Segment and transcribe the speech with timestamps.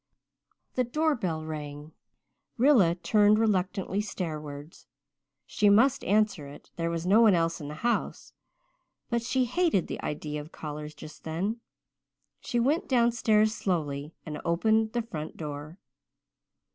[0.73, 1.91] The door bell rang,
[2.57, 4.87] Rilla turned reluctantly stairwards.
[5.45, 8.33] She must answer it there was no one else in the house;
[9.11, 11.59] but she hated the idea of callers just then.
[12.39, 15.77] She went downstairs slowly, and opened the front door.